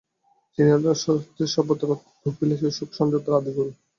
চীনেরা 0.53 0.77
হচ্ছে 1.09 1.43
সভ্যতার 1.55 1.91
অর্থাৎ 1.93 2.11
ভোগবিলাসের 2.21 2.71
সুখস্বচ্ছন্দতার 2.71 3.37
আদিগুরু। 3.39 3.71